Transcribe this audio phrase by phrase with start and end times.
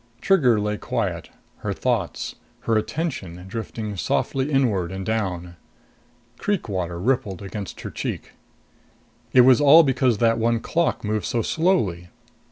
[0.19, 5.57] Trigger lay quiet, her thoughts, her attention drifting softly inward and down.
[6.39, 8.31] Creek water rippled against her cheek.
[9.31, 12.07] It was all because that one clock moved so slowly.